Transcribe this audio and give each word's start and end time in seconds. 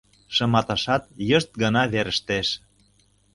Шыматашат 0.35 1.03
йышт 1.29 1.51
гына 1.61 1.83
верештеш. 1.93 2.47